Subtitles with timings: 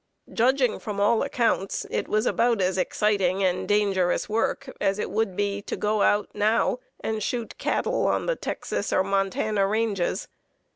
[0.33, 5.35] Judging from all accounts, it was about as exciting and dangerous work as it would
[5.35, 10.27] be to go out now and shoot cattle on the Texas or Montana ranges.